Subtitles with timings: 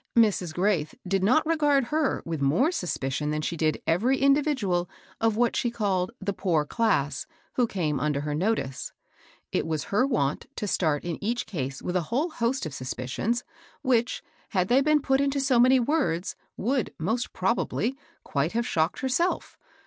[0.17, 0.51] Mrs.
[0.51, 4.89] Graith did not regard her with more suspicion than she did every individual
[5.21, 5.69] of what sba ^iaJisA.
[5.69, 5.75] '^'^"^^
[6.23, 6.37] 858 MABEL ROSS.
[6.39, 8.93] poor class," who came under her notice.
[9.51, 13.43] It was her wont to start in each case with a whole host of suspicions,
[13.83, 19.01] which, had they been put into so many words, would, most probably, quite have shocked
[19.01, 19.55] herself.